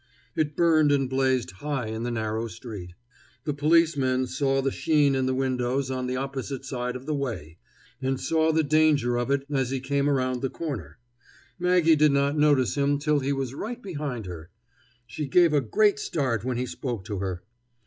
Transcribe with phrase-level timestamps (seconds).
[0.35, 2.95] It burned and blazed high in the narrow street.
[3.43, 7.59] The policeman saw the sheen in the windows on the opposite side of the way,
[8.01, 10.97] and saw the danger of it as he came around the corner.
[11.59, 14.49] Maggie did not notice him till he was right behind her.
[15.05, 17.43] She gave a great start when he spoke to her.